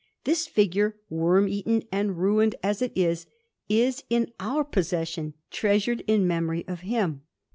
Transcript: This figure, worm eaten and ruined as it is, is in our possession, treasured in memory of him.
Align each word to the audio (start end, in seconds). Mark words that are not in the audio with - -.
This 0.23 0.47
figure, 0.47 0.95
worm 1.11 1.47
eaten 1.47 1.83
and 1.91 2.17
ruined 2.17 2.55
as 2.63 2.81
it 2.81 2.91
is, 2.95 3.27
is 3.69 4.03
in 4.09 4.33
our 4.39 4.63
possession, 4.63 5.35
treasured 5.51 6.01
in 6.07 6.25
memory 6.25 6.67
of 6.67 6.79
him. 6.79 7.21